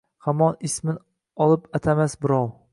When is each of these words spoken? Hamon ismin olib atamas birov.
Hamon 0.27 0.55
ismin 0.69 0.97
olib 1.47 1.71
atamas 1.81 2.21
birov. 2.25 2.53